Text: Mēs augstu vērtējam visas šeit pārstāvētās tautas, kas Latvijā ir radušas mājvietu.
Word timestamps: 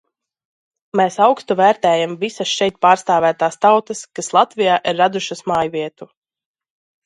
Mēs 0.99 1.17
augstu 1.25 1.57
vērtējam 1.59 2.15
visas 2.23 2.55
šeit 2.61 2.81
pārstāvētās 2.87 3.61
tautas, 3.69 4.03
kas 4.21 4.33
Latvijā 4.41 4.81
ir 4.93 5.01
radušas 5.07 5.49
mājvietu. 5.55 6.13